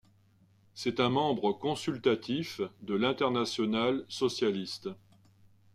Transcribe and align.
C'est 0.73 0.99
un 0.99 1.09
membre 1.09 1.51
consultatif 1.51 2.59
de 2.81 2.95
l'Internationale 2.95 4.03
socialiste. 4.09 4.89